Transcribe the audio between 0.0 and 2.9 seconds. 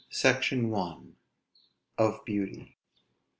SECTION I. OF BEAUTY.